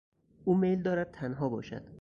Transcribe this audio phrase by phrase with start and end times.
[0.45, 1.83] او میل دارد تنها باشد.